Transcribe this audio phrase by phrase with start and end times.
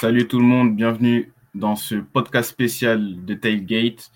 [0.00, 4.12] Salut tout le monde, bienvenue dans ce podcast spécial de Tailgate.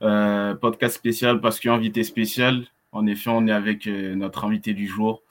[0.00, 2.64] Euh, podcast spécial parce qu'invité spécial.
[2.92, 5.24] En effet, on est avec euh, notre invité du jour,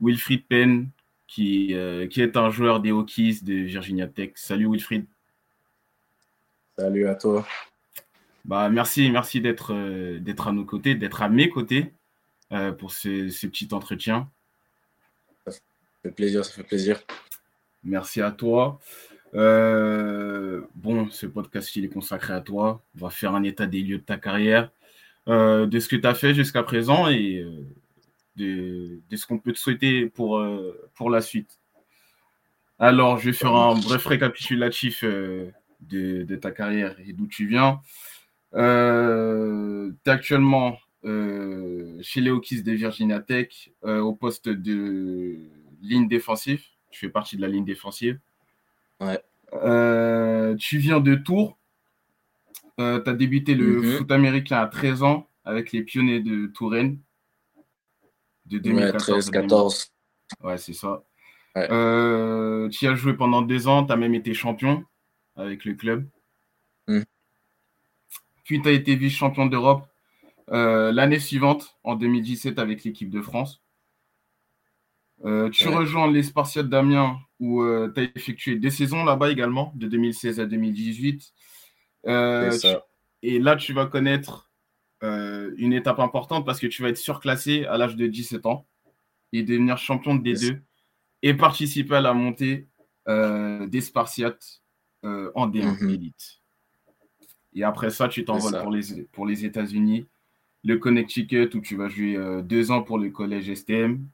[0.00, 0.88] Wilfried Penn,
[1.28, 4.32] qui, euh, qui est un joueur des Hokies de Virginia Tech.
[4.34, 5.06] Salut Wilfried.
[6.76, 7.46] Salut à toi.
[8.44, 9.72] Bah, merci, merci d'être
[10.18, 11.92] d'être à nos côtés, d'être à mes côtés
[12.80, 14.28] pour ce, ce petit entretien.
[15.46, 15.52] Ça
[16.02, 17.00] fait plaisir, ça fait plaisir.
[17.84, 18.80] Merci à toi.
[19.34, 22.82] Euh, bon, ce podcast, il est consacré à toi.
[22.96, 24.70] On va faire un état des lieux de ta carrière,
[25.28, 27.64] euh, de ce que tu as fait jusqu'à présent et euh,
[28.36, 30.44] de, ce qu'on peut te souhaiter pour,
[30.94, 31.58] pour la suite.
[32.78, 37.80] Alors, je vais faire un bref récapitulatif de, ta carrière et d'où tu viens.
[38.52, 45.38] tu es actuellement chez les Hokies de Virginia Tech au poste de
[45.82, 46.62] ligne défensive.
[46.90, 48.18] Tu fais partie de la ligne défensive.
[49.54, 51.58] Euh, tu viens de Tours.
[52.80, 53.98] Euh, tu as débuté le mhm.
[53.98, 56.98] foot américain à 13 ans avec les pionniers de Touraine.
[58.46, 59.30] De 2014.
[59.30, 59.92] 14.
[60.42, 61.02] Ouais, c'est ça.
[61.56, 63.84] Euh, tu as joué pendant deux ans.
[63.86, 64.84] Tu as même été champion
[65.36, 66.06] avec le club.
[66.88, 67.04] Mhm.
[68.44, 69.86] Puis tu as été vice-champion d'Europe
[70.48, 73.63] l'année suivante, en 2017, avec l'équipe de France.
[75.52, 79.86] Tu rejoins les Spartiates d'Amiens où euh, tu as effectué des saisons là-bas également, de
[79.86, 81.32] 2016 à 2018.
[82.06, 82.56] Euh,
[83.22, 84.50] et là, tu vas connaître
[85.02, 88.66] euh, une étape importante parce que tu vas être surclassé à l'âge de 17 ans
[89.32, 90.60] et devenir champion de D2
[91.22, 92.68] et participer à la montée
[93.06, 94.62] des Spartiates
[95.02, 95.90] en D1 mhm.
[95.90, 96.40] Elite.
[97.54, 100.06] Et après ça, tu t'envoles pour les, pour les États-Unis,
[100.64, 104.06] le Connecticut, où tu vas jouer deux ans pour le collège STM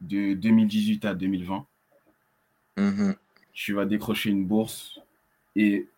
[0.00, 1.66] de 2018 à 2020.
[2.76, 3.16] Mhm.
[3.52, 5.00] Tu vas décrocher une bourse
[5.56, 5.88] et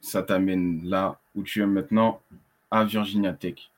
[0.00, 2.20] ça t'amène là où tu es maintenant,
[2.70, 3.70] à Virginia Tech.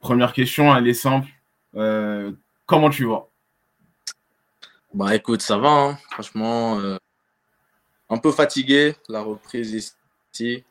[0.00, 1.28] Première question, elle est simple.
[1.74, 2.32] Euh,
[2.66, 3.26] comment tu vas?
[4.94, 5.68] Bah écoute, ça va.
[5.70, 5.98] Hein.
[6.10, 6.96] Franchement, euh,
[8.08, 10.64] un peu fatigué, la reprise ici,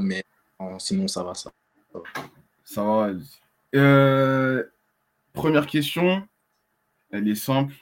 [0.00, 0.24] mais
[0.60, 1.50] euh, sinon ça va, ça.
[2.64, 3.10] Ça va.
[5.32, 6.26] première question,
[7.12, 7.74] elle est simple.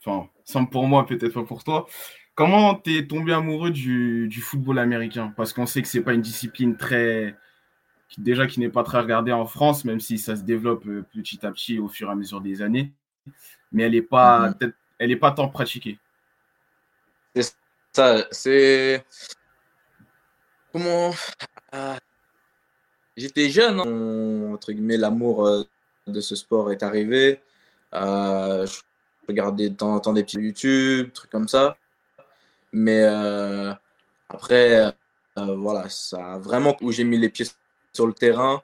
[0.00, 1.86] Enfin, simple pour moi, peut-être pas pour toi.
[2.34, 5.32] Comment t'es tombé amoureux du, football américain?
[5.36, 7.36] Parce qu'on sait que c'est pas une discipline très
[8.18, 11.44] déjà qui n'est pas très regardée en France, même si ça se développe euh, petit
[11.44, 12.92] à petit au fur et à mesure des années,
[13.72, 14.72] mais elle n'est pas mhm.
[14.98, 15.98] elle est pas tant pratiquée.
[17.34, 17.56] C'est
[17.92, 19.04] ça, c'est
[20.72, 21.12] comment
[21.72, 21.98] ah,
[23.16, 24.52] j'étais jeune, hein.
[24.52, 25.64] entre guillemets, l'amour euh,
[26.06, 27.40] de ce sport est arrivé.
[27.94, 28.66] Euh,
[29.28, 31.76] regarder de temps en temps des petits YouTube, trucs comme ça.
[32.72, 33.72] Mais euh,
[34.28, 34.92] après,
[35.38, 37.46] euh, voilà, ça vraiment où j'ai mis les pieds
[37.92, 38.62] sur le terrain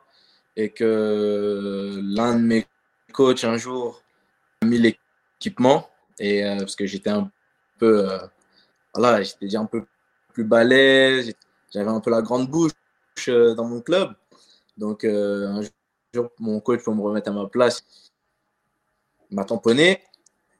[0.56, 2.66] et que l'un de mes
[3.12, 4.02] coachs un jour
[4.62, 5.88] a mis l'équipement
[6.18, 7.30] et euh, parce que j'étais un
[7.78, 8.08] peu,
[8.94, 9.84] voilà, j'étais déjà un peu
[10.32, 11.32] plus balèze,
[11.72, 12.72] j'avais un peu la grande bouche
[13.26, 14.14] dans mon club.
[14.76, 15.60] Donc un
[16.12, 17.84] jour, mon coach pour me remettre à ma place,
[19.30, 20.00] m'a tamponné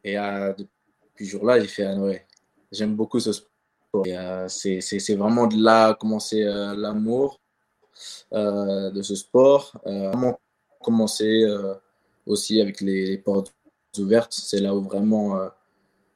[0.04, 2.26] et euh, depuis ce jour-là, j'ai fait, ah, ouais,
[2.72, 4.04] j'aime beaucoup ce sport.
[4.06, 7.41] Euh, c'est vraiment de là commencer euh, l'amour
[8.32, 9.78] de ce sport.
[9.84, 10.41] vraiment
[10.80, 11.44] commencer
[12.25, 13.54] aussi avec les, portes
[13.98, 14.32] ouvertes.
[14.32, 15.50] C'est là où vraiment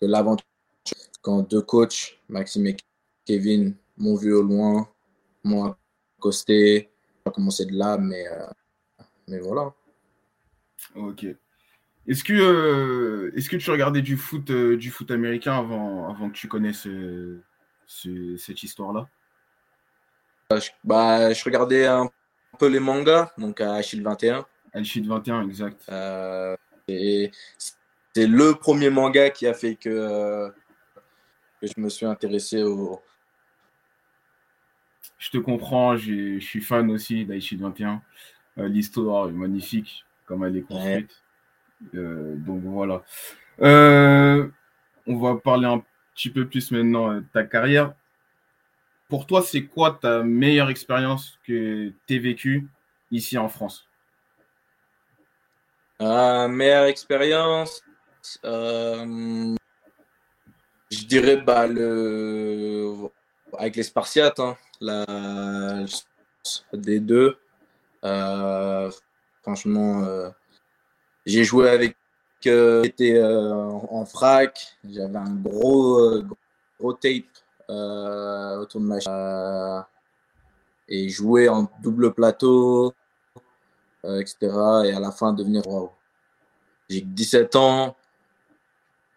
[0.01, 0.47] que l'aventure,
[1.21, 2.77] quand deux coachs, Maxime et
[3.27, 4.89] Kevin, m'ont vu au loin,
[5.43, 5.75] m'ont
[6.19, 6.91] accosté,
[7.27, 8.25] a commencé de là, mais,
[9.27, 9.75] mais voilà.
[10.95, 11.27] Ok.
[12.07, 16.29] Est-ce que, euh, est-ce que tu regardais du foot, euh, du foot américain avant, avant
[16.29, 17.43] que tu connaisses euh,
[17.87, 19.09] cette histoire-là?
[20.51, 22.11] Je, bah, je regardais un
[22.59, 24.45] peu les mangas, donc à Achille 21.
[24.75, 25.91] Achille 21, exact.
[26.89, 27.31] et
[28.13, 30.53] c'est le premier manga qui a fait que,
[31.61, 33.01] que je me suis intéressé au.
[35.19, 38.03] Je te comprends, je suis fan aussi d'Achille 21.
[38.57, 41.24] L'histoire est magnifique, comme elle est construite.
[41.93, 43.03] Donc voilà.
[43.61, 44.49] Euh,
[45.07, 45.83] on va parler un
[46.15, 47.95] petit peu plus maintenant de ta carrière.
[49.09, 52.69] Pour toi, c'est quoi ta meilleure expérience que tu as vécue
[53.11, 53.87] ici en France?
[56.03, 57.83] Euh, Meilleure expérience,
[58.43, 59.55] je
[61.07, 62.95] dirais bah, le...
[63.57, 65.85] avec les Spartiates, hein, la...
[66.73, 67.39] des deux.
[69.43, 70.33] franchement,
[71.27, 71.97] j'ai joué avec
[72.47, 76.27] euh, j'étais euh, en frac, j'avais un gros, euh,
[76.79, 77.25] gros tape
[77.69, 79.89] autour de ma
[80.87, 82.93] et jouer en double plateau,
[84.05, 84.37] etc.
[84.85, 85.91] Et à la fin devenir wow.
[86.91, 87.97] J'ai 17 ans.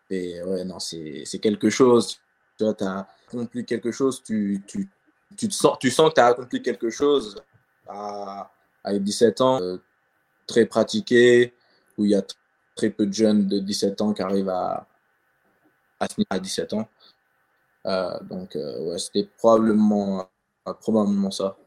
[0.09, 2.19] Et ouais, non, c'est quelque chose.
[2.57, 4.89] Tu vois, as accompli quelque chose, tu, tu,
[5.35, 7.43] tu, sens, tu sens que tu as accompli quelque chose
[7.85, 8.49] à,
[8.85, 9.59] à 17 ans,
[10.47, 11.53] très pratiqué,
[11.97, 12.23] où il y a
[12.75, 14.87] très peu de jeunes de 17 ans qui arrivent à,
[15.99, 16.87] à à 17 ans.
[17.85, 20.29] Euh, donc, euh, ouais, c'était probablement,
[20.81, 21.57] probablement ça.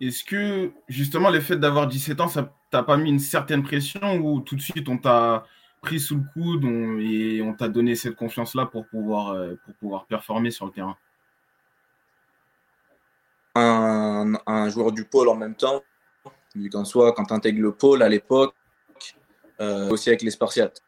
[0.00, 4.18] Est-ce que, justement, le fait d'avoir 17 ans, ça t'a pas mis une certaine pression
[4.18, 5.44] ou tout de suite on t'a
[5.80, 6.64] pris sous le coude
[7.00, 9.34] et on t'a donné cette confiance-là pour pouvoir,
[9.64, 10.96] pour pouvoir performer sur le terrain?
[13.54, 15.82] Un, joueur du pôle en même temps,
[16.54, 18.54] vu qu'en soi, quand tu intègres le pôle à l'époque,
[19.60, 20.82] euh, aussi avec les Spartiates.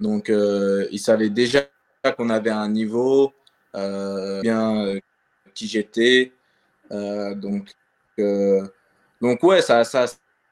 [0.00, 1.66] Donc, euh, ils savaient déjà
[2.16, 3.32] qu'on avait un niveau,
[3.74, 4.98] euh, bien
[5.54, 6.32] qui j'étais.
[6.90, 7.70] donc,
[9.20, 10.06] donc, ouais, ça, ça,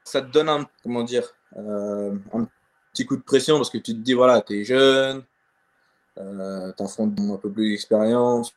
[0.05, 2.49] ça te donne un, comment dire, un
[2.93, 5.23] petit coup de pression parce que tu te dis, voilà, tu es jeune,
[6.17, 6.23] tu
[6.83, 8.55] affrontes un peu plus d'expérience,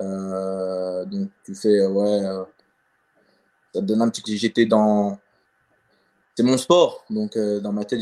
[0.00, 2.44] euh, donc tu fais, ouais, euh,
[3.74, 4.36] ça te donne un petit.
[4.38, 5.18] J'étais dans.
[6.40, 8.00] C'est mon sport, donc euh, dans ma tête,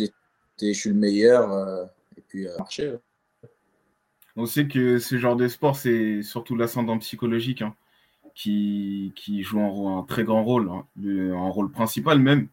[0.62, 1.88] je suis le meilleur.
[2.16, 2.94] et puis, marcher.
[4.36, 7.74] On sait que ce genre de sport, c'est surtout l'ascendant psychologique hein,
[8.36, 12.46] qui, qui, joue un, un, très grand rôle, hein, un rôle principal même,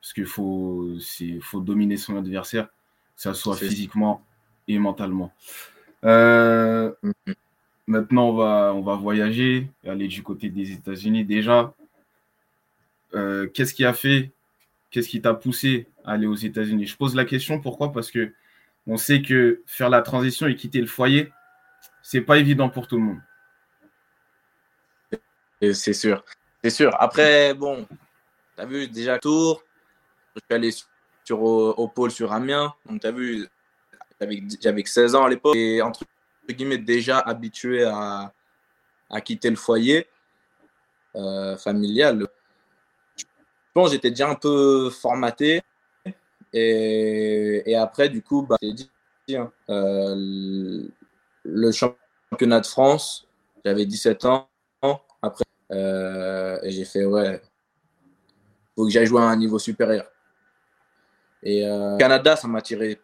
[0.00, 0.90] parce qu'il faut,
[1.40, 2.68] faut dominer son adversaire,
[3.16, 4.24] que ce soit physiquement
[4.68, 5.32] et mentalement.
[6.04, 7.34] Euh, mm-hmm.
[7.88, 11.24] Maintenant, on va, on va voyager, aller du côté des États-Unis.
[11.24, 11.74] Déjà,
[13.16, 14.30] euh, qu'est-ce qui a fait,
[14.92, 16.86] qu'est-ce qui t'a poussé à aller aux États-Unis?
[16.86, 17.92] Je pose la question pourquoi?
[17.92, 18.32] Parce que
[18.86, 21.32] on sait que faire la transition et quitter le foyer,
[22.02, 23.20] c'est pas évident pour tout le monde.
[25.60, 26.24] C'est sûr,
[26.62, 26.94] c'est sûr.
[27.00, 27.86] Après, bon,
[28.56, 29.62] tu as vu déjà tour,
[30.34, 30.70] je suis allé
[31.24, 33.48] sur, au, pôle sur Amiens, donc tu as vu,
[34.60, 36.04] j'avais 16 ans à l'époque, et entre
[36.48, 38.32] guillemets, déjà habitué à,
[39.08, 40.08] à quitter le foyer
[41.14, 42.26] euh, familial.
[43.74, 45.62] Pense j'étais déjà un peu formaté.
[46.52, 48.90] Et, après, du coup, bah, j'ai dit,
[49.34, 50.84] hein, euh,
[51.44, 53.26] le championnat de France,
[53.64, 54.48] j'avais 17 ans.
[55.22, 57.40] Après, euh, et j'ai fait, ouais,
[58.76, 60.06] faut que j'aille jouer à un niveau supérieur.
[61.42, 61.62] Et
[61.98, 63.00] Canada, ça m'a tiré.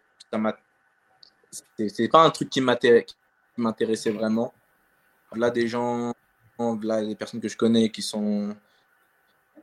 [1.88, 4.52] C'est pas un truc qui m'intéressait vraiment.
[5.34, 6.12] Là, des gens,
[6.58, 8.54] là, des personnes que je connais qui sont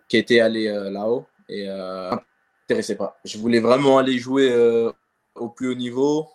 [0.07, 3.19] qui étaient allés euh, là-haut et euh, m'intéressait pas.
[3.23, 4.91] Je voulais vraiment aller jouer euh,
[5.35, 6.27] au plus haut niveau.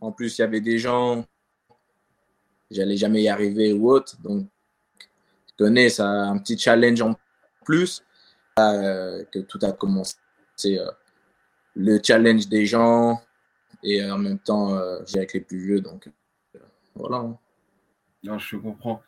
[0.00, 1.24] En plus, il y avait des gens,
[2.70, 4.20] j'allais jamais y arriver ou autre.
[4.22, 4.46] Donc,
[5.00, 7.14] je connais ça, un petit challenge en
[7.64, 8.02] plus.
[8.60, 10.14] Euh, que tout a commencé.
[10.54, 10.78] C'est
[11.74, 13.20] le challenge des gens
[13.82, 15.80] et en même temps, j'ai avec les plus vieux.
[15.80, 16.08] Donc,
[16.94, 17.16] voilà.
[17.16, 17.38] Hein.
[18.22, 19.02] Non, je comprends.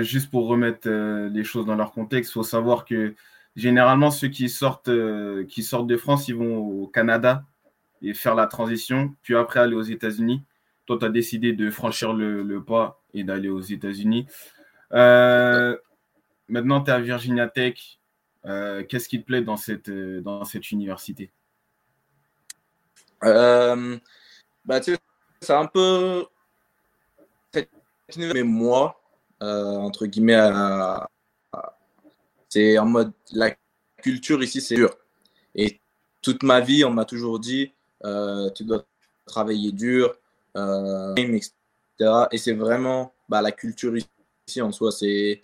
[0.00, 3.14] Juste pour remettre les choses dans leur contexte, il faut savoir que
[3.58, 7.44] généralement, ceux qui sortent, euh, qui sortent de France, ils vont au Canada
[8.02, 10.42] et faire la transition, puis après aller aux États-Unis.
[10.86, 14.26] Toi, tu as décidé de franchir le, pas et d'aller aux États-Unis.
[14.90, 17.98] maintenant, tu es à Virginia Tech.
[18.44, 21.30] Qu'est-ce qui te plaît dans cette, dans cette université?
[23.20, 26.24] Bah, C'est un peu
[28.16, 29.00] mais moi,
[29.42, 30.36] euh, entre guillemets,
[32.48, 33.54] c'est en mode la
[34.02, 34.96] culture ici, c'est dur.
[35.54, 35.80] Et
[36.22, 37.72] toute ma vie, on m'a toujours dit,
[38.04, 38.84] euh, tu dois
[39.26, 40.14] travailler dur,
[40.56, 41.52] euh, etc.
[42.32, 45.40] Et c'est vraiment bah, la culture ici en soi, c'est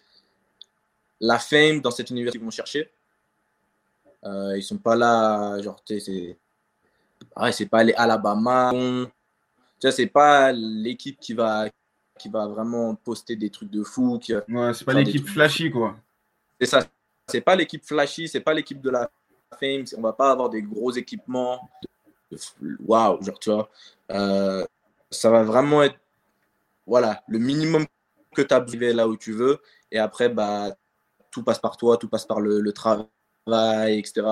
[1.20, 2.90] la fame dans cette université qu'ils vont chercher.
[4.24, 6.38] Euh, ils sont pas là, genre, c'est
[7.36, 8.70] ah c'est pas les Alabama.
[8.72, 9.08] Tu
[9.80, 11.68] sais, c'est pas l'équipe qui va
[12.18, 14.18] qui va vraiment poster des trucs de fou.
[14.18, 15.96] Qui, ouais, c'est pas l'équipe flashy, quoi.
[16.60, 16.86] C'est ça.
[17.28, 19.10] C'est pas l'équipe flashy, c'est pas l'équipe de la
[19.58, 19.84] fame.
[19.96, 21.70] On va pas avoir des gros équipements.
[22.80, 23.70] Waouh, genre, tu vois.
[24.10, 24.64] Euh,
[25.10, 25.98] ça va vraiment être
[26.86, 27.86] voilà, le minimum
[28.34, 29.60] que tu as besoin là où tu veux.
[29.90, 30.76] Et après, bah,
[31.30, 34.26] tout passe par toi, tout passe par le, travail, etc.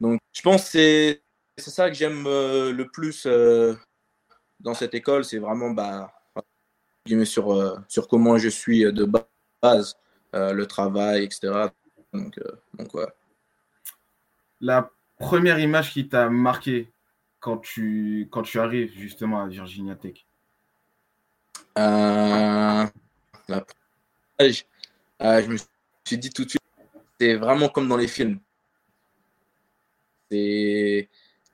[0.00, 1.18] Donc, je pense que
[1.56, 3.74] c'est ça que j'aime euh, le plus euh,
[4.60, 5.24] dans cette école.
[5.24, 6.12] C'est vraiment bah,
[7.24, 9.08] sur, sur comment je suis de
[9.62, 9.96] base,
[10.32, 11.68] le travail, etc.
[12.14, 12.40] Donc,
[12.74, 13.06] donc ouais.
[14.60, 16.90] La première image qui t'a marqué
[17.40, 20.24] quand tu, quand tu arrives justement à Virginia Tech?
[21.76, 22.86] Euh,
[23.48, 23.64] la
[24.40, 25.56] je me
[26.06, 26.62] suis dit tout de suite,
[27.20, 28.38] c'est vraiment comme dans les films.
[30.30, 31.08] C'est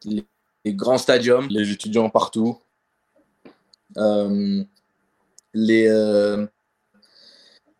[0.05, 0.27] les,
[0.67, 2.61] grands stadiums, les étudiants partout,
[3.97, 4.63] euh,
[5.53, 6.47] les, euh,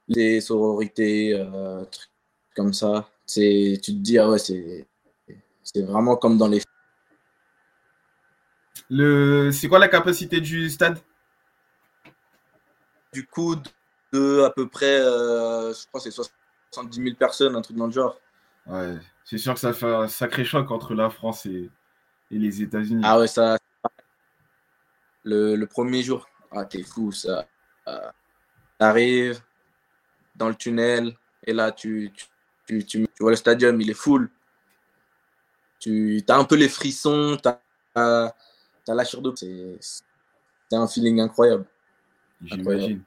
[0.09, 2.10] les sororités, euh, trucs
[2.61, 3.09] comme ça.
[3.27, 4.87] Tu te dis, ah ouais, c'est
[5.77, 6.61] vraiment comme dans les
[8.91, 9.53] films.
[9.53, 10.99] C'est quoi la capacité du stade?
[13.13, 13.57] Du coup,
[14.13, 18.21] de à peu près, je crois c'est 70 000 personnes, un truc dans le genre.
[18.67, 21.71] Ouais, c'est sûr que ça fait un sacré choc entre la France et,
[22.31, 23.03] les États-Unis.
[23.05, 23.57] Ah ouais, ça.
[25.25, 27.47] Le, premier jour, ah t'es fou, ça.
[27.89, 28.11] Euh,
[28.79, 29.41] T'arrives
[30.37, 32.27] dans le tunnel et là, tu, tu,
[32.79, 34.31] tu, vois le stadium, il est full.
[35.79, 37.49] Tu as un peu les frissons, tu
[37.95, 38.35] as,
[38.87, 39.35] la chair d'eau.
[39.37, 39.79] C'est
[40.73, 41.65] un feeling incroyable.
[42.43, 43.03] J'imagine.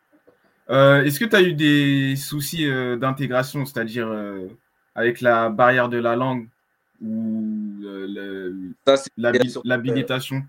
[0.70, 4.48] Euh, est-ce que tu as eu des soucis euh, d'intégration, c'est-à-dire euh,
[4.96, 6.48] avec la barrière de la langue
[7.02, 7.82] ou
[9.66, 10.44] l'habilitation?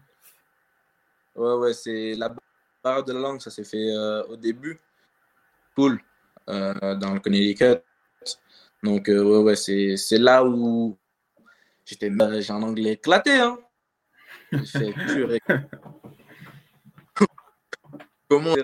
[1.35, 2.33] Ouais, ouais, c'est la
[2.83, 3.93] barrière de la langue, ça s'est fait
[4.29, 4.79] au début.
[5.75, 6.01] Cool,
[6.47, 7.83] dans le Connecticut.
[8.85, 10.97] Donc, ouais, ouais, c'est là où
[11.85, 13.33] j'étais, j'ai un anglais éclaté.
[13.33, 13.59] Hein.
[18.29, 18.55] Comment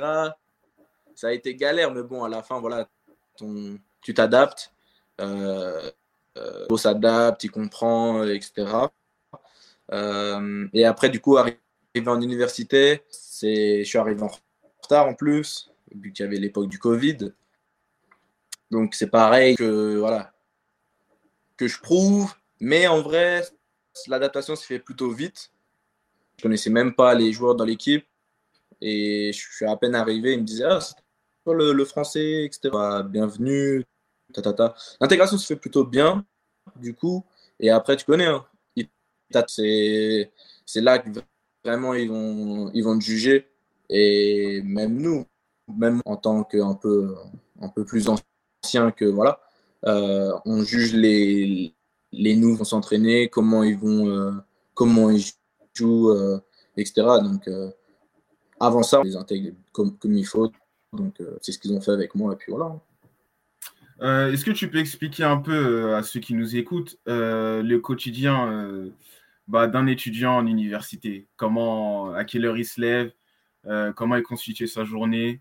[1.21, 2.89] ça a été galère, mais bon, à la fin, voilà,
[3.37, 4.73] ton, tu t'adaptes.
[5.21, 5.91] Euh,
[6.39, 8.67] euh, s'adapte, il comprend, etc.
[9.93, 11.59] Euh, et après, du coup, arrivé
[12.07, 14.31] en université, je suis arrivé en
[14.83, 17.35] retard en plus, vu qu'il y avait l'époque du Covid.
[18.71, 20.33] Donc c'est pareil que voilà
[21.57, 23.45] que je prouve, mais en vrai,
[24.07, 25.53] l'adaptation se fait plutôt vite.
[26.39, 28.07] Je connaissais même pas les joueurs dans l'équipe
[28.81, 30.81] et je suis à peine arrivé, ils me disaient ah,
[31.47, 32.71] le, français, etc.
[33.05, 33.85] Bienvenue,
[34.33, 36.25] ta, L'intégration se fait plutôt bien,
[36.77, 37.25] du coup.
[37.59, 38.47] Et après, tu connais, hein,
[39.47, 40.31] c'est
[40.77, 41.11] là que
[41.65, 43.49] vraiment ils vont, ils vont te juger.
[43.91, 45.27] Et même nous,
[45.69, 47.15] même en tant qu'un peu,
[47.61, 48.25] un peu plus ancien
[48.97, 49.41] que voilà,
[49.87, 51.75] euh, on juge les,
[52.13, 54.33] les nouveaux s'entraîner, comment ils vont, euh,
[54.75, 55.25] comment ils
[55.75, 56.39] jouent, euh,
[56.77, 57.07] etc.
[57.23, 57.49] Donc,
[58.59, 60.53] avant ça, on les intègre comme, comme il faut.
[60.93, 62.33] Donc, c'est ce qu'ils ont fait avec moi.
[62.35, 62.81] Et puis voilà.
[64.33, 68.91] Est-ce que tu peux expliquer un peu à ceux qui nous écoutent le quotidien
[69.47, 71.27] bah, d'un étudiant en université?
[71.37, 73.13] Comment, à quelle heure il se lève
[73.95, 75.41] Comment il constitue sa journée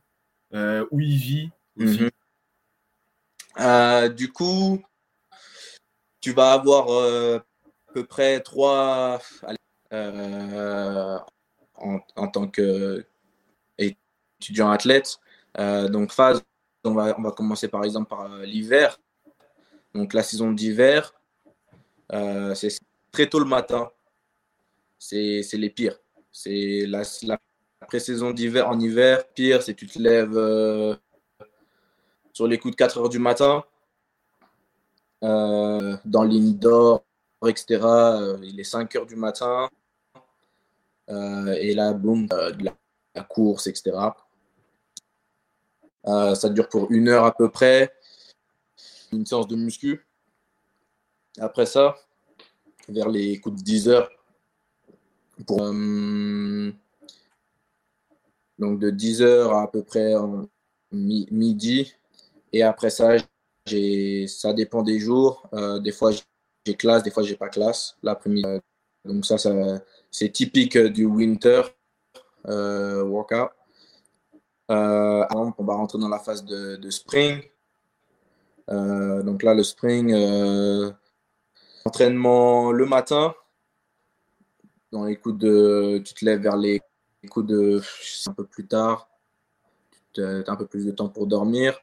[0.53, 2.09] Où il vit aussi?
[3.59, 4.09] Mhm.
[4.15, 4.81] Du coup,
[6.21, 7.43] tu vas avoir à
[7.93, 9.21] peu près trois
[11.79, 12.47] en, en, tant
[13.77, 15.19] qu'étudiant athlète.
[15.57, 16.43] Euh, donc, phase,
[16.83, 18.99] on va, on va commencer par exemple par euh, l'hiver.
[19.93, 21.13] Donc, la saison d'hiver,
[22.13, 22.69] euh, c'est
[23.11, 23.89] très tôt le matin.
[24.97, 25.99] C'est les pires.
[26.31, 27.39] C'est la, la
[27.87, 29.27] pré-saison d'hiver en hiver.
[29.33, 30.37] Pire, c'est tu te lèves
[32.39, 33.65] sur les coups de 4 heures du matin.
[35.21, 37.03] dans l'indoor,
[37.45, 37.65] etc.
[38.41, 39.67] il est 5 heures du matin.
[41.09, 42.29] et là, boum,
[43.13, 43.91] la, course, etc.
[46.07, 47.93] Euh, ça dure pour une heure à peu près.
[49.11, 50.07] Une séance de muscu.
[51.39, 51.97] Après ça,
[52.87, 54.09] vers les coups de 10 heures,
[55.45, 56.71] pour, euh,
[58.57, 60.13] donc de 10 heures à peu près
[60.91, 61.98] midi.
[62.53, 63.17] Et après ça,
[64.27, 65.47] ça dépend des jours.
[65.53, 66.11] Euh, des fois,
[66.65, 68.59] j'ai classe, des fois, j'ai pas classe l'après-midi.
[69.05, 69.51] donc ça, ça
[70.11, 71.61] c'est typique du winter
[72.45, 73.51] workout.
[74.69, 75.25] Euh,
[75.57, 77.41] on va rentrer dans la phase de, spring.
[78.69, 80.91] Euh, donc là, le spring, euh,
[81.85, 83.33] entraînement le matin.
[84.91, 86.81] Dans les de, tu te lèves vers les
[87.29, 87.81] coups de,
[88.27, 89.09] un peu plus tard.
[90.13, 91.79] Tu as un peu plus de temps pour dormir.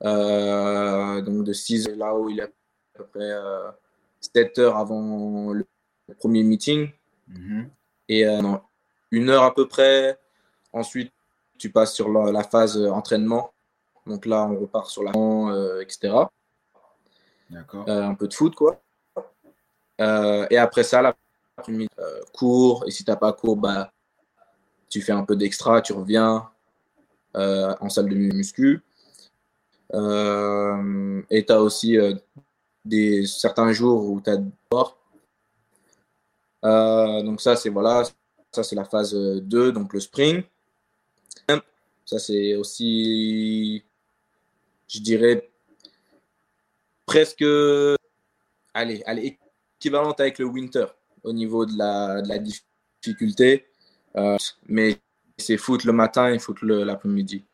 [0.00, 2.48] Donc de 6 heures, là où il est à
[2.94, 3.32] peu près
[4.20, 5.66] 7 heures avant le,
[6.18, 6.90] premier meeting.
[7.30, 7.66] Mm-hmm.
[8.08, 8.24] Et
[9.14, 10.18] une heure à peu près.
[10.72, 11.12] Ensuite,
[11.58, 13.52] tu passes sur la, phase euh, entraînement.
[14.06, 16.14] Donc là, on repart sur la euh, etc.
[17.48, 17.88] D'accord.
[17.88, 18.82] Euh, un peu de foot, quoi.
[19.98, 21.16] et après ça, la
[22.32, 22.84] cours.
[22.86, 23.92] Et si tu n'as pas cours, bah,
[24.88, 26.50] tu fais un peu d'extra, tu reviens
[27.34, 28.82] en salle de muscu.
[31.30, 31.96] Et tu as aussi
[32.84, 34.98] des, certains jours où tu as sport.
[36.62, 38.02] donc ça, c'est voilà,
[38.52, 40.42] ça c'est la phase 2, donc le spring.
[42.04, 43.82] Ça, c'est aussi,
[44.88, 45.50] je dirais,
[47.06, 47.44] presque,
[48.74, 49.38] allez, allez,
[49.78, 50.86] équivalente avec le winter
[51.22, 53.66] au niveau de la, de la difficulté.
[54.16, 54.36] Euh,
[54.68, 54.98] mais
[55.38, 57.44] c'est foot le matin et foot l'après-midi.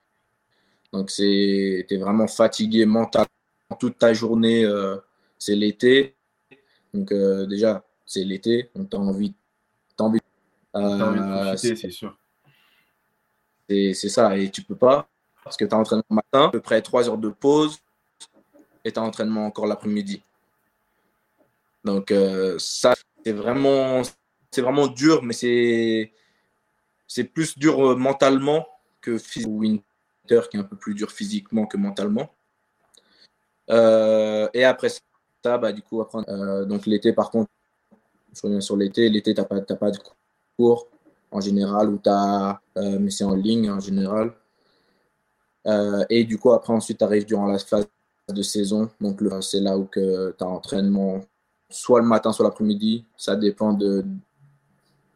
[0.93, 3.29] Donc, tu es vraiment fatigué mentalement
[3.79, 4.65] toute ta journée.
[4.65, 4.97] Euh,
[5.39, 6.15] c'est l'été.
[6.93, 8.71] Donc, euh, déjà, c'est l'été.
[8.75, 9.35] Donc, tu as envie,
[9.99, 10.21] as envie,
[11.57, 12.17] c'est sûr.
[13.69, 14.37] C'est ça.
[14.37, 15.09] Et tu peux pas
[15.45, 17.79] parce que tu as entraînement le matin, à peu près 3 heures de pause
[18.85, 20.23] et tu as entraînement encore l'après-midi.
[21.85, 22.13] Donc,
[22.59, 22.95] ça,
[23.25, 24.03] c'est vraiment,
[24.57, 28.67] vraiment dur, mais c'est plus dur euh, mentalement
[29.01, 29.19] que
[30.51, 32.31] Qui est un peu plus dur physiquement que mentalement.
[33.71, 37.51] Euh, et après ça, bah, du coup, après, euh, donc l'été, par contre,
[38.35, 39.09] je reviens sur l'été.
[39.09, 39.99] L'été, tu n'as pas, pas de
[40.57, 40.89] cours
[41.33, 44.33] en général, ou as, mais c'est en ligne en général.
[46.09, 47.87] et du coup, après, ensuite, tu arrives durant la phase
[48.29, 48.89] de saison.
[49.01, 51.21] Donc, c'est là où tu as entraînement
[51.71, 53.05] soit le matin, soit l'après-midi.
[53.17, 54.05] Ça dépend de,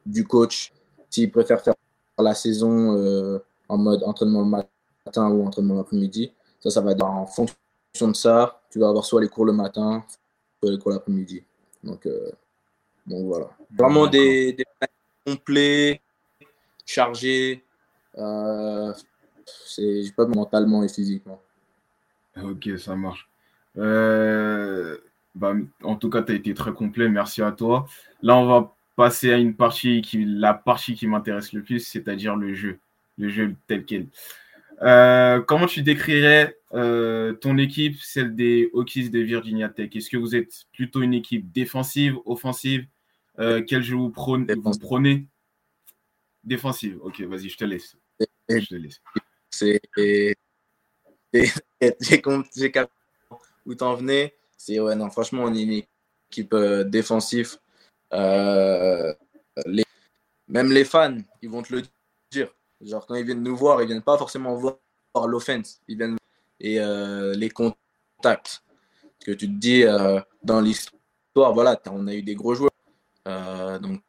[0.07, 0.73] du coach.
[1.11, 1.75] S'il préfère faire
[2.19, 4.65] la saison euh, en mode entraînement le
[5.07, 6.33] matin ou entraînement l'après-midi.
[6.61, 8.63] Ça, ça va être en fonction de ça.
[8.71, 10.05] Tu vas avoir soit les cours le matin,
[10.63, 11.43] soit les cours l'après-midi.
[11.83, 12.31] Donc, euh,
[13.07, 13.51] donc voilà.
[13.77, 14.65] Vraiment des, des
[15.27, 16.01] complets,
[16.87, 17.63] chargés.
[18.17, 18.93] Euh,
[19.67, 21.41] c'est pas mentalement et physiquement.
[22.43, 23.29] Ok, ça marche.
[23.77, 24.97] Euh,
[25.35, 27.09] bah, en tout cas, tu as été très complet.
[27.09, 27.87] Merci à toi.
[28.23, 32.37] Là, on va passer à une partie qui, la partie qui m'intéresse le plus, c'est-à-dire
[32.37, 32.79] le jeu,
[33.19, 34.07] le jeu tel quel.
[34.83, 39.91] Euh, comment tu décrirais euh, ton équipe, celle des Hokies de Virginia Tech?
[39.95, 42.87] Est-ce que vous êtes plutôt une équipe défensive, offensive?
[43.39, 45.27] Euh, Quel jeu vous, prenez
[46.43, 46.99] Défensive.
[47.03, 47.97] Ok, vas-y, je te laisse.
[48.49, 49.01] Je te laisse.
[49.51, 49.81] C'est.
[52.01, 52.73] J'ai compris
[53.67, 54.35] où t'en venais.
[54.57, 55.83] C'est ouais, non, franchement, on est une
[56.31, 56.55] équipe
[56.87, 57.57] défensive
[59.67, 59.85] les,
[60.49, 61.83] même les fans, ils vont te le
[62.31, 62.55] dire.
[62.85, 64.77] Genre, quand ils viennent nous voir, ils viennent pas forcément voir
[65.27, 65.81] l'offense.
[65.89, 66.17] Ils viennent
[66.61, 68.63] et euh, les contacts.
[69.25, 72.71] Que tu te dis euh, dans l'histoire, voilà, on a eu des gros joueurs.
[73.81, 74.03] donc,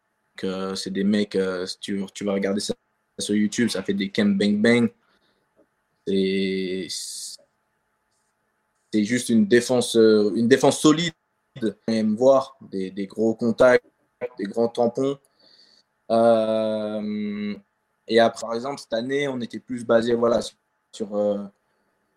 [0.75, 2.73] c'est des mecs, si tu, tu, vas regarder ça
[3.19, 4.89] sur YouTube, ça fait des camp bang bang.
[6.05, 6.89] C'est
[8.93, 11.13] juste une défense, une défense solide.
[11.87, 13.85] Même voir des, des, gros contacts,
[14.37, 15.17] des grands tampons.
[18.09, 20.39] Euh, et après, par exemple, cette année, on était plus basé voilà,
[20.91, 21.43] sur, euh,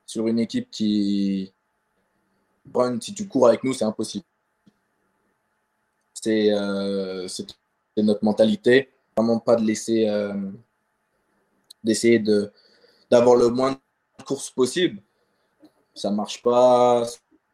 [0.07, 1.53] sur une équipe qui.
[2.65, 4.25] Bon, si tu cours avec nous, c'est impossible.
[6.15, 7.27] C'est euh,
[7.97, 8.91] notre mentalité.
[9.17, 10.07] Vraiment pas de laisser.
[11.83, 12.53] d'essayer de
[13.11, 15.03] d'avoir le moins de courses possible.
[15.95, 17.05] Ça marche pas.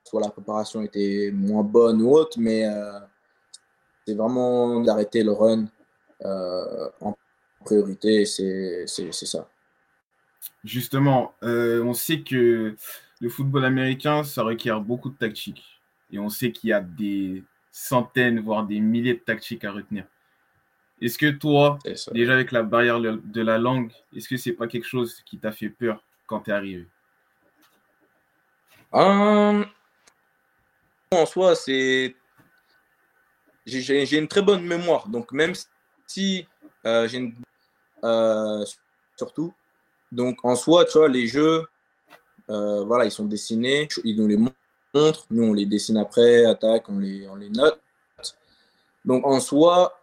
[0.03, 2.69] Soit la préparation était moins bonne ou autre, mais
[4.07, 5.67] c'est vraiment d'arrêter le run
[6.25, 7.15] euh, en
[7.65, 9.49] priorité, c'est ça.
[10.63, 12.77] Justement, euh, on sait que
[13.21, 15.81] le football américain, ça requiert beaucoup de tactique.
[16.11, 20.05] Et on sait qu'il y a des centaines, voire des milliers de tactiques à retenir.
[21.01, 21.79] Est-ce que toi,
[22.13, 25.51] déjà avec la barrière de la langue, est-ce que c'est pas quelque chose qui t'a
[25.53, 26.87] fait peur quand tu es arrivé
[28.93, 29.67] En
[31.27, 32.15] soi, c'est
[33.67, 35.09] j'ai une très bonne mémoire.
[35.09, 35.53] Donc, même
[36.07, 36.47] si
[36.87, 37.35] euh, j'ai une.
[38.05, 38.65] Euh,
[39.17, 39.53] surtout.
[40.13, 41.65] Donc, en soi, tu vois, les jeux,
[42.51, 45.27] euh, voilà, ils sont dessinés, ils nous les montrent.
[45.31, 47.81] Nous, on les dessine après, attaque, on les, on les note.
[49.05, 49.99] Donc, en soi,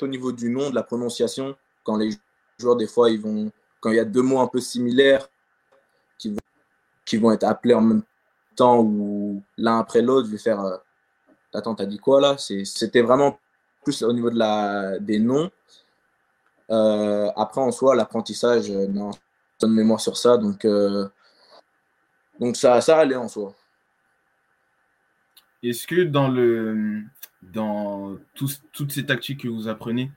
[0.00, 2.10] au niveau du nom, de la prononciation, quand les
[2.58, 3.50] joueurs, des fois, ils vont.
[3.80, 5.28] Quand il y a deux mots un peu similaires
[6.18, 6.40] qui vont,
[7.04, 8.02] qui vont être appelés en même
[8.56, 10.80] temps ou l'un après l'autre, je vais faire
[11.54, 12.36] Attends, t'as dit quoi là?
[12.38, 13.38] C'était vraiment
[13.82, 15.50] plus au niveau de la, des noms.
[16.70, 19.10] Euh, après, en soi, l'apprentissage, euh, non,
[19.60, 20.36] bonne mémoire sur ça.
[20.36, 21.08] Donc, euh,
[22.40, 23.54] donc ça, ça allait en soi.
[25.62, 27.02] Est-ce que dans, le,
[27.42, 30.12] dans toutes ces tactiques que vous apprenez,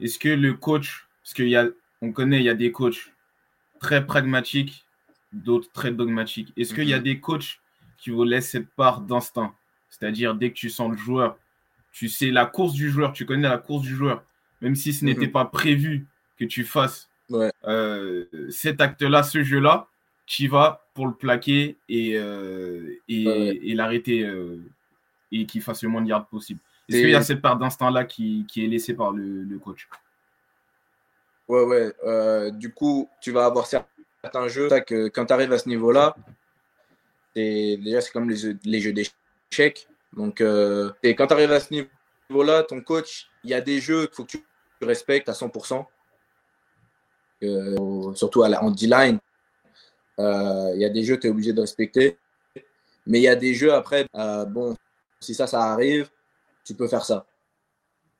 [0.00, 3.12] est-ce que le coach, parce qu'on connaît, il y a des coachs
[3.80, 4.84] très pragmatiques,
[5.32, 6.52] d'autres très dogmatiques.
[6.56, 7.04] Est-ce qu'il y a mhm.
[7.04, 7.60] des coachs
[7.98, 9.54] qui vous laissent cette part d'instinct?
[9.88, 11.38] C'est-à-dire, dès que tu sens le joueur,
[11.92, 14.24] tu sais la course du joueur, tu connais la course du joueur,
[14.62, 15.32] même si ce n'était mhm.
[15.32, 16.06] pas prévu
[16.38, 17.10] que tu fasses
[17.66, 19.88] euh, cet acte-là, ce jeu-là,
[20.26, 24.58] tu vas pour le plaquer et, euh, et, l'arrêter euh,
[25.30, 26.60] et qu'il fasse le moins de yards possible.
[26.88, 29.88] Est-ce qu'il y a cette part d'instinct-là qui, est laissée par le, coach?
[31.48, 32.52] Ouais, ouais.
[32.52, 36.14] du coup, tu vas avoir certains jeux, que quand tu arrives à ce niveau-là,
[37.34, 39.88] déjà c'est comme les, les jeux d'échecs.
[40.12, 40.42] Donc,
[41.02, 44.14] et quand tu arrives à ce niveau-là, ton coach, il y a des jeux qu'il
[44.14, 44.44] faut que tu
[44.84, 45.84] respectes à 100%.
[47.42, 49.18] Euh, surtout en D-line,
[50.20, 52.18] euh, il y a des jeux que tu es obligé de respecter.
[53.06, 54.06] Mais il y a des jeux après,
[54.48, 54.76] bon,
[55.20, 56.08] si ça, ça arrive,
[56.64, 57.26] tu peux faire ça.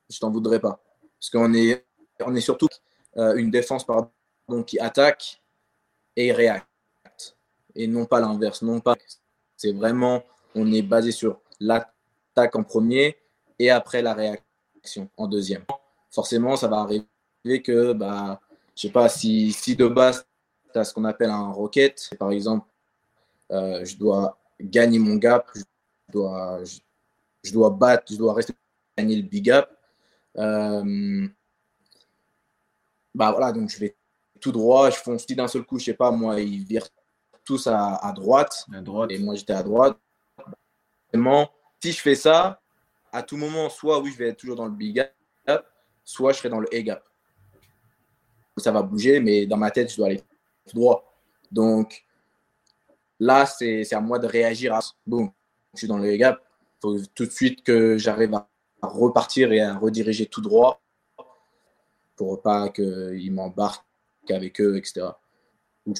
[0.09, 0.81] Je t'en voudrais pas.
[1.17, 1.85] Parce qu'on est,
[2.19, 2.67] on est surtout
[3.15, 4.09] une défense pardon,
[4.65, 5.41] qui attaque
[6.17, 6.67] et réacte.
[7.75, 8.61] Et non pas l'inverse.
[8.61, 8.95] Non pas.
[9.55, 10.23] C'est vraiment,
[10.55, 13.17] on est basé sur l'attaque en premier
[13.59, 15.63] et après la réaction en deuxième.
[16.13, 18.39] Forcément, ça va arriver que, bah,
[18.75, 20.27] je sais pas, si, si de base,
[20.71, 22.67] tu as ce qu'on appelle un rocket, par exemple,
[23.51, 25.63] euh, je dois gagner mon gap, je
[26.09, 26.59] dois,
[27.43, 28.53] je, dois battre, je dois rester
[28.95, 29.75] gagner le big gap.
[30.37, 31.27] Euh,
[33.15, 33.95] bah voilà, donc je vais
[34.39, 36.89] tout droit, je fonce d'un seul coup, je sais pas, moi, ils virent
[37.43, 39.97] tous à, à, droite, à droite, et moi j'étais à droite.
[41.81, 42.61] Si je fais ça,
[43.11, 45.13] à tout moment, soit oui, je vais être toujours dans le big gap,
[46.03, 47.03] soit je serai dans le A gap.
[48.57, 50.21] Ça va bouger, mais dans ma tête, je dois aller
[50.73, 51.11] droit.
[51.51, 52.03] Donc
[53.19, 55.31] là, c'est à moi de réagir à bon,
[55.73, 56.41] je suis dans le A gap.
[56.41, 58.47] Il faut tout de suite que j'arrive à
[58.81, 60.81] repartir et à rediriger tout droit
[62.15, 63.85] pour pas qu'ils m'embarquent
[64.29, 65.07] avec eux, etc.
[65.85, 65.93] Ou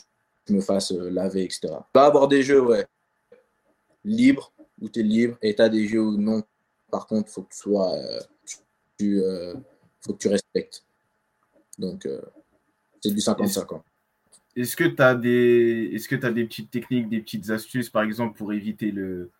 [0.47, 1.73] je me fasse euh, laver, etc.
[1.91, 2.85] Pas avoir des jeux, ouais,
[4.03, 6.43] libres, où tu es libre, et tu as des jeux où non.
[6.91, 7.93] Par contre, il faut que tu sois.
[7.93, 8.19] Euh,
[9.01, 9.55] euh,
[10.05, 10.83] faut que tu respectes.
[11.77, 12.07] Donc,
[13.01, 13.81] c'est du 50-50.
[14.55, 17.89] Est-ce que tu as des est-ce que tu as des petites techniques, des petites astuces
[17.89, 19.31] par exemple pour éviter le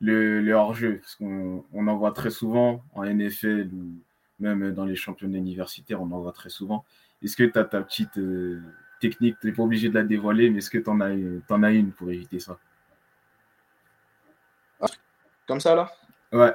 [0.00, 0.98] le, hors-jeu?
[0.98, 3.98] Parce qu'on on en voit très souvent en NFL ou
[4.40, 6.84] même dans les championnats universitaires, on en voit très souvent.
[7.22, 8.60] Est-ce que tu as ta petite euh,
[9.00, 9.36] technique?
[9.40, 11.12] Tu n'es pas obligé de la dévoiler, mais est-ce que tu en, as,
[11.50, 12.58] en as une pour éviter ça?
[15.46, 15.92] Comme ça, là?
[16.32, 16.54] Ouais.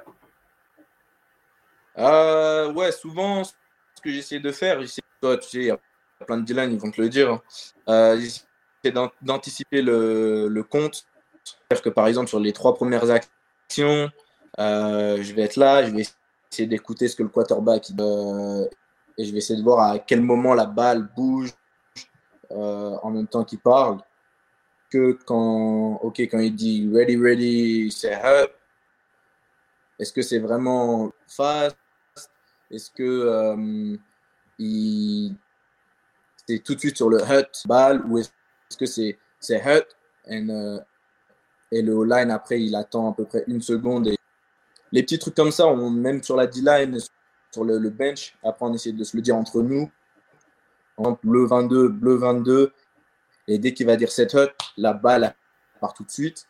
[1.97, 3.51] Euh, ouais, souvent, ce
[4.03, 4.79] que j'essaie de faire,
[5.21, 5.79] toi, tu sais, il y a
[6.25, 7.31] plein de dealers, ils vont te le dire.
[7.31, 7.41] Hein.
[7.89, 11.05] Euh, j'essaie d'anticiper le, le, compte.
[11.43, 14.09] C'est-à-dire que, par exemple, sur les trois premières actions,
[14.57, 16.03] je vais être là, je vais
[16.51, 18.67] essayer d'écouter ce que le quarterback euh,
[19.17, 21.53] et je vais essayer de voir à quel moment la balle bouge
[22.51, 23.99] euh, en même temps qu'il parle.
[24.89, 28.53] Que quand, ok, quand il dit ready, ready, c'est up.
[29.99, 31.75] Est-ce que c'est vraiment fast?
[32.71, 33.97] Est-ce que euh,
[34.59, 35.35] il
[36.47, 39.85] c'est tout de suite sur le hut balle ou est-ce que c'est c'est hut
[40.29, 40.79] and,
[41.71, 44.17] et le line après il attend à peu près une seconde et
[44.91, 46.97] les petits trucs comme ça, on, même sur la D-line,
[47.51, 49.91] sur le, bench, après on essaie de se le dire entre nous.
[51.23, 52.73] bleu 22, bleu 22.
[53.47, 55.35] Et dès qu'il va dire set hut, la balle
[55.79, 56.47] part tout de suite.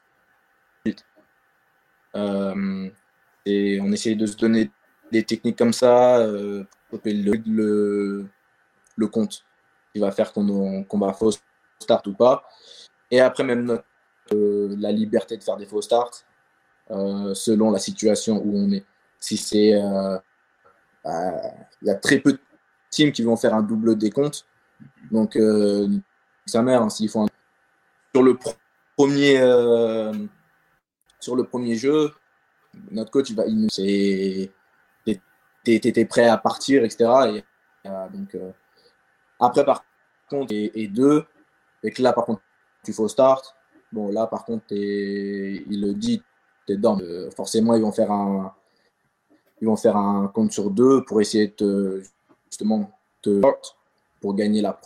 [2.16, 2.90] Euh,
[3.46, 4.72] et on essaie de se donner
[5.12, 6.64] des techniques comme ça, euh,
[7.06, 8.26] le,
[8.96, 9.44] le, compte
[9.94, 11.32] qui va faire qu'on va faux
[11.80, 12.44] start ou pas.
[13.12, 13.80] Et après, même
[14.34, 16.24] euh, la liberté de faire des faux starts.
[16.90, 18.86] Euh, selon la situation où on est.
[19.20, 19.74] Si c'est.
[19.74, 20.18] Euh,
[21.82, 22.40] il y a très peu de
[22.90, 24.46] teams qui vont faire un double décompte.
[25.12, 25.38] Donc,
[26.46, 27.30] sa mère, hein, s'ils font un...
[28.14, 28.38] Sur le
[28.98, 29.38] premier.
[31.20, 32.12] sur le premier jeu,
[32.92, 33.44] notre coach, il va.
[33.70, 34.52] C'est.
[35.80, 37.10] T'es prêt à partir, etc.
[37.36, 38.38] Et, donc,
[39.40, 39.84] après, par
[40.30, 41.26] contre, et, deux,
[41.84, 42.42] et que là, par contre,
[42.84, 43.56] tu fais start.
[43.92, 46.22] Bon, là, par contre, il le dit,
[46.68, 47.00] dedans.
[47.02, 48.54] Euh, forcément, ils vont faire un,
[49.62, 52.04] ils vont faire un compte sur deux pour essayer de
[52.50, 53.42] justement te
[54.22, 54.80] pour gagner la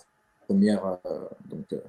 [0.48, 1.00] première.
[1.06, 1.80] Euh, donc, euh,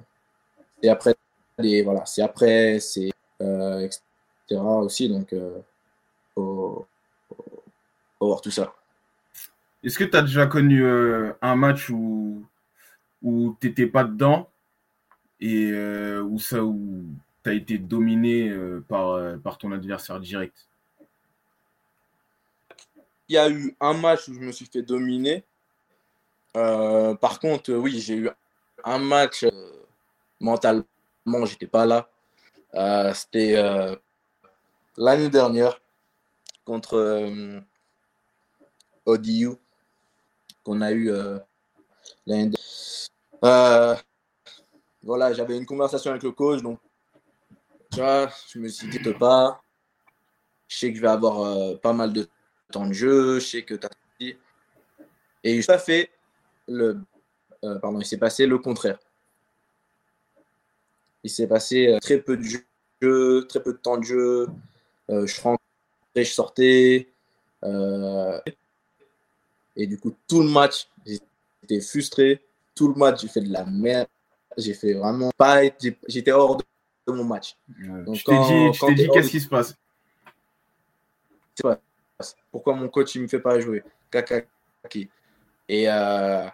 [0.81, 1.15] et après,
[1.59, 4.61] les, voilà, c'est après, c'est etc.
[4.81, 5.09] aussi.
[5.09, 5.33] Donc,
[6.33, 6.85] faut,
[8.19, 8.73] voir tout ça.
[9.83, 12.45] Est-ce que tu as déjà connu un match où,
[13.21, 14.49] où tu n'étais pas dedans
[15.39, 15.73] et
[16.21, 17.03] où ça où
[17.43, 20.67] tu as été dominé euh, par, euh, par ton adversaire direct?
[23.27, 25.43] Il y a eu un match où je me suis fait dominer.
[26.55, 28.29] Euh, par contre, oui, j'ai eu
[28.83, 29.45] un match
[30.39, 30.85] mentalement,
[31.45, 32.09] j'étais pas là.
[33.13, 33.55] C'était
[34.97, 35.79] l'année dernière
[36.65, 37.41] contre
[39.05, 39.57] ODU
[40.63, 41.11] qu'on a eu
[42.25, 42.51] l'année
[43.41, 44.03] dernière.
[45.01, 46.79] voilà, j'avais une conversation avec le coach, donc
[47.95, 49.61] je me suis dit, pas.
[50.67, 52.27] Je sais que je vais avoir euh, pas mal de
[52.71, 53.39] temps de jeu.
[53.39, 53.89] Je sais que tu as.
[55.43, 56.09] Et pas fait
[56.67, 57.01] le.
[57.63, 58.97] Euh, pardon, il s'est passé le contraire.
[61.23, 64.47] il s'est passé très peu de jeu, très peu de temps de jeu.
[65.09, 65.59] je rentrais,
[66.15, 67.13] je sortais.
[69.75, 72.41] Et du coup, tout le match, j'étais frustré.
[72.75, 74.07] Tout le match, j'ai fait de la merde.
[74.57, 75.61] J'ai fait vraiment pas.
[76.07, 76.63] J'étais hors de,
[77.11, 77.57] mon match.
[77.67, 79.75] Donc, je t'ai dit, qu'est-ce qui se passe?
[82.51, 83.83] Pourquoi mon coach il me fait pas jouer?
[85.69, 86.47] Et, euh,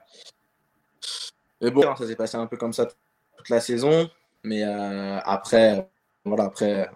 [1.62, 4.10] bon, ça s'est passé un peu comme ça toute la saison.
[4.44, 5.90] Mais euh, après,
[6.24, 6.90] voilà, après,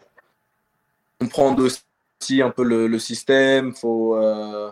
[1.19, 3.73] comprendre aussi un peu le, système.
[3.73, 4.71] Faut, euh,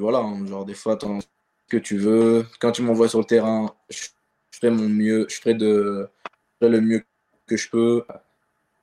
[0.00, 1.26] voilà, hein, genre des fois, ce
[1.68, 2.46] que tu veux.
[2.60, 4.08] Quand tu m'envoies sur le terrain, je,
[4.50, 6.08] ferai mon mieux, je ferai, de,
[6.60, 7.04] le mieux
[7.46, 8.04] que je peux.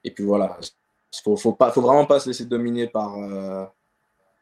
[0.04, 0.58] Et puis voilà,
[1.24, 3.65] faut, faut, faut vraiment pas se laisser dominer par, euh,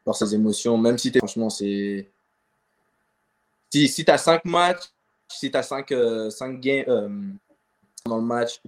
[0.04, 2.10] par ses émotions, même si franchement, c'est.
[3.72, 4.84] Si, si tu as 5 matchs,
[5.28, 5.86] si tu as 5,
[6.60, 7.08] games euh,
[8.04, 8.60] dans le match,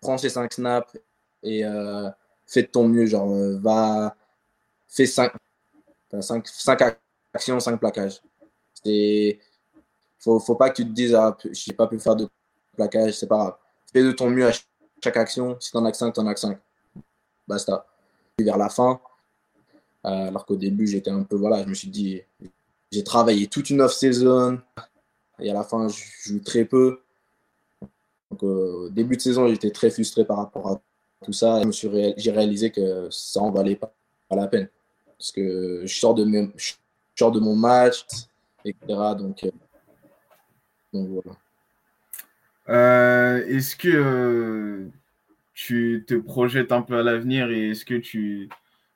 [0.00, 0.96] prends ces 5 snaps
[1.42, 2.08] et euh,
[2.46, 3.06] fais de ton mieux.
[3.06, 3.28] Genre,
[3.60, 4.16] va.
[4.88, 5.32] Fais 5.
[6.20, 6.98] 5,
[7.34, 8.20] actions, 5 plaquages.
[8.84, 9.38] Il
[10.18, 12.28] faut, faut pas que tu te dises, ah, je n'ai pas pu faire de
[12.76, 13.56] plaquage, c'est pas grave.
[13.92, 14.52] Fais de ton mieux à
[15.02, 15.56] chaque action.
[15.60, 16.58] Si tu en as 5, tu en as 5
[17.48, 17.86] basta.
[18.38, 19.00] Vers la fin,
[20.06, 22.22] euh, alors qu'au début, j'étais un peu, voilà, je me suis dit,
[22.92, 24.60] j'ai travaillé toute une off-saison,
[25.40, 27.00] et à la fin, je joue très peu.
[28.30, 30.80] Donc, euh, au début de saison, j'étais très frustré par rapport à
[31.24, 31.60] tout ça.
[32.16, 33.92] J'ai réalisé que ça en valait pas,
[34.30, 34.68] la peine.
[35.18, 36.24] Parce que je sors de,
[36.56, 36.74] je
[37.18, 38.04] sors de mon match,
[38.64, 38.78] etc.
[39.18, 39.50] Donc, euh,
[40.92, 41.36] donc voilà.
[43.46, 44.88] Est-ce que
[45.54, 48.48] tu te projettes un peu à l'avenir et est-ce que tu,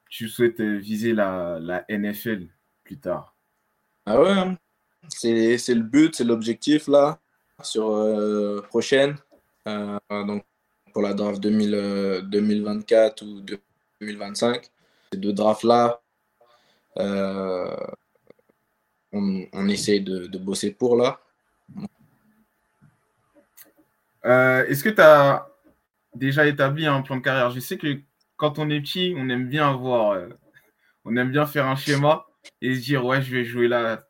[0.09, 2.47] tu souhaites viser la, la NFL
[2.85, 3.35] plus tard?
[4.05, 4.59] Ah ouais, hein.
[5.09, 7.21] c'est, c'est le but, c'est l'objectif là,
[7.63, 9.17] sur euh, prochaine.
[9.69, 10.45] Euh, donc
[10.93, 13.41] pour la draft 2000, 2024 euh, ou
[14.01, 14.71] 2025.
[15.13, 16.01] Ces deux drafts là,
[19.12, 21.20] on, on, essaie de, de, bosser pour là.
[24.68, 25.46] est-ce que tu as
[26.14, 27.51] déjà établi un plan de carrière?
[27.51, 28.01] Je sais que
[28.37, 30.29] quand on est petit, on aime bien avoir, euh,
[31.05, 32.27] on aime bien faire un schéma
[32.61, 34.05] et se dire ouais, je vais jouer là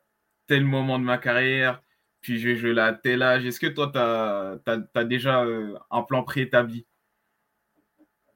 [0.47, 1.81] tel moment de ma carrière,
[2.21, 3.45] puis je vais jouer là à tel âge.
[3.45, 6.85] Est-ce que toi, tu as, déjà euh, un plan préétabli?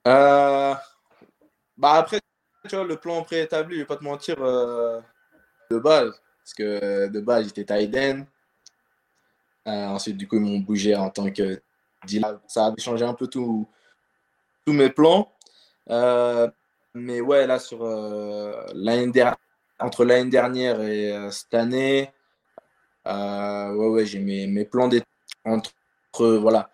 [0.07, 0.73] Euh,
[1.77, 2.19] Bah après,
[2.69, 7.19] tu vois, le plan préétabli, je vais pas te mentir, de base, parce que de
[7.19, 8.25] base, j'étais Tiden.
[9.65, 11.61] ensuite, du coup, ils m'ont bougé en tant que
[12.47, 13.67] ça a changé un peu tous
[14.67, 15.29] mes plans.
[15.89, 16.49] Euh,
[16.93, 19.35] mais ouais, là, sur euh, l'année dernière,
[19.77, 22.11] entre l'année dernière et euh, cette année,
[23.05, 24.89] ouais, ouais, j'ai mes, mes plans
[25.43, 25.73] entre,
[26.37, 26.69] voilà,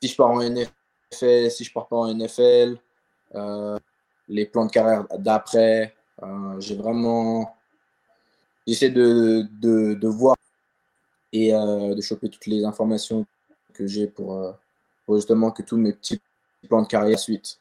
[0.00, 2.78] si je pars en NFL, si je pars pas en NFL,
[4.28, 5.96] les plans de carrière d'après,
[6.60, 7.57] j'ai vraiment,
[8.68, 10.36] j'essaie de, de, de, voir
[11.32, 13.26] et de choper toutes les informations
[13.74, 14.52] que j'ai euh,
[15.06, 16.20] pour, justement que tous mes petits
[16.68, 17.58] plans de carrière suite.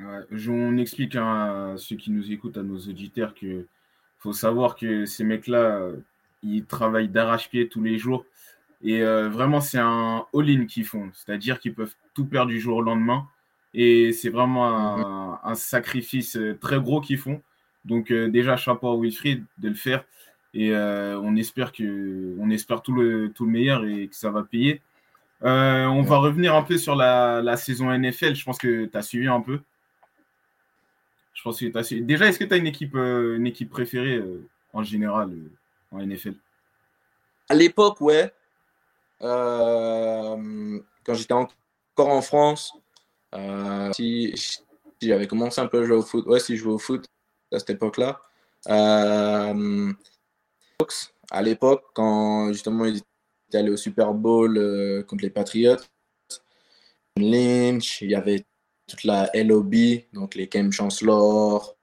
[0.00, 3.66] on explique à ceux qui nous écoutent, à nos auditeurs, que
[4.18, 5.90] faut savoir que ces mecs-là,
[6.42, 8.24] ils travaillent d'arrache-pied tous les jours.
[8.82, 11.10] Et euh, vraiment, c'est un all-in qu'ils font.
[11.14, 13.26] C'est-à-dire qu'ils peuvent tout perdre du jour au lendemain.
[13.72, 14.66] Et c'est vraiment
[15.42, 15.54] un, mhm.
[15.54, 17.42] sacrifice euh, très gros qu'ils font.
[17.84, 20.04] Donc, déjà, chapeau à Wilfried de le faire.
[20.54, 21.82] Et euh, on espère tout
[22.92, 24.80] le, meilleur et que ça va payer.
[25.42, 28.36] Euh, on va revenir un peu sur la, saison NFL.
[28.36, 29.60] Je pense que tu as suivi un peu.
[31.34, 32.02] Je pense que as suivi.
[32.02, 34.22] Déjà, est-ce que tu as une équipe, euh, préférée
[34.72, 35.30] en général
[35.90, 36.34] en NFL
[37.48, 38.32] À l'époque, ouais.
[39.18, 40.38] quand
[41.14, 42.78] j'étais encore en France,
[43.92, 44.32] si
[45.02, 47.08] j'avais commencé un peu à jouer au foot, ouais, si je jouais au foot
[47.54, 48.20] à cette époque-là
[51.30, 52.96] à l'époque, quand justement il
[53.48, 55.76] était allé au Super Bowl euh, contre les Patriots.
[57.16, 58.44] Lynch, il y avait
[58.86, 59.74] toute la LOB,
[60.12, 61.76] donc les Cam Chancellor,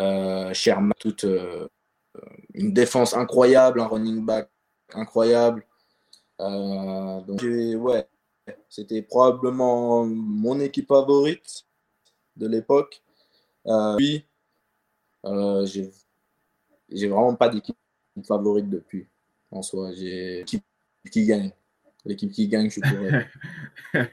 [0.00, 1.68] euh, Sherman, toute euh,
[2.54, 4.48] une défense incroyable, un running back
[4.94, 5.66] incroyable.
[6.38, 8.08] donc, ouais,
[8.68, 11.66] c'était probablement mon équipe favorite
[12.36, 13.02] de l'époque.
[13.64, 14.24] oui,
[15.66, 17.76] j'ai vraiment pas d'équipe
[18.26, 19.06] favorite depuis,
[19.50, 19.92] en soi.
[19.92, 20.64] J'ai l'équipe
[21.10, 21.52] qui gagne.
[22.04, 24.00] L'équipe qui gagne, je suis pour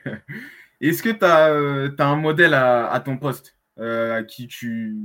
[0.82, 4.98] Est-ce que tu as, euh, un modèle à, ton poste euh, à qui tu,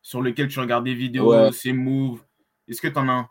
[0.00, 2.22] sur lequel tu regardes des vidéos, ses moves?
[2.68, 3.28] Est-ce que tu en as un?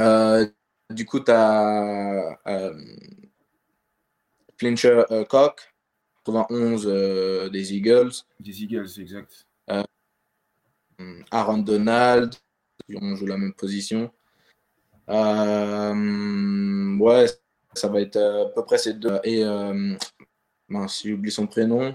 [0.00, 0.46] Euh,
[0.90, 2.38] Du coup, tu as
[4.58, 5.72] Flincher Cock,
[6.24, 8.12] 91 des Eagles.
[8.40, 9.46] Des Eagles, exact.
[11.30, 12.34] Aaron Donald,
[12.94, 14.10] on joue la même position.
[15.08, 15.14] ouais,
[17.74, 19.18] ça va être à peu près ces deux.
[19.24, 19.44] Et
[20.68, 21.94] mince, j'ai oublié son prénom.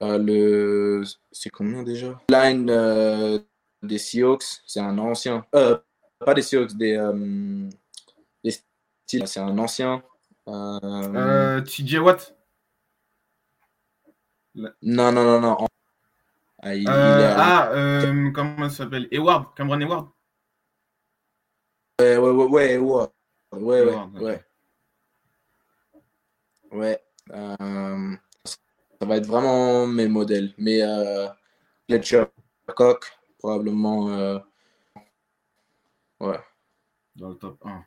[0.00, 1.02] le...
[1.32, 2.20] C'est combien déjà?
[2.28, 2.70] Line
[3.84, 5.46] des Seahawks, c'est un ancien.
[5.54, 5.78] Euh,
[6.18, 7.68] pas des Seahawks, des, euh,
[9.06, 10.02] c'est un ancien.
[10.48, 10.80] Euh...
[10.82, 12.36] euh TJ Watt
[14.54, 15.66] Non, non, non, non.
[16.66, 17.70] Ah, il, euh, ah
[18.32, 19.06] comment ça s'appelle?
[19.10, 20.08] Eward, Cameron Eward
[22.00, 23.10] Ouais, ouais, ouais, ouais, Eward.
[23.52, 24.44] Ouais, ouais, ouais.
[26.72, 27.00] Ouais.
[27.28, 30.54] ça va être vraiment mes modèles.
[30.56, 30.80] Mais
[31.86, 32.24] Fletcher
[32.74, 34.08] Cock, probablement.
[34.08, 34.38] Euh,
[36.20, 36.40] ouais.
[37.16, 37.84] Dans le top 1.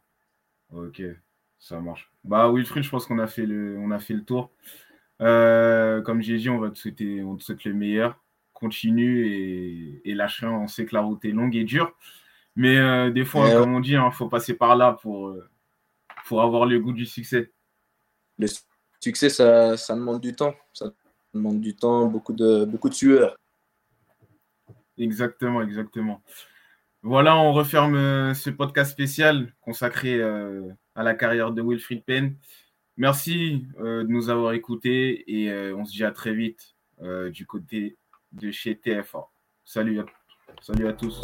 [0.72, 1.02] Ok,
[1.58, 2.12] ça marche.
[2.24, 4.52] Bah Wilfried, je pense qu'on a fait le, on a fait le tour.
[5.22, 8.24] Euh, comme j'ai dit, on va te souhaiter, on te souhaite le meilleur.
[8.60, 10.52] Continue et, et lâche rien.
[10.52, 11.94] On sait que la route est longue et dure.
[12.56, 15.36] Mais euh, des fois, comme on dit, il hein, faut passer par là pour,
[16.26, 17.52] pour avoir le goût du succès.
[18.40, 18.48] Le
[19.00, 20.56] succès, ça, ça demande du temps.
[20.74, 20.92] Ça
[21.34, 23.38] demande du temps, beaucoup de, beaucoup de sueur.
[24.98, 26.24] Exactement, exactement.
[27.04, 32.36] Voilà, on referme euh, ce podcast spécial consacré euh, à la carrière de Wilfried Penn.
[32.98, 36.76] Merci euh, de nous avoir écoutés et on se dit à très vite
[37.32, 37.96] du côté
[38.32, 39.30] de chez TFA.
[39.66, 40.02] Salut
[40.62, 41.22] salut à tous.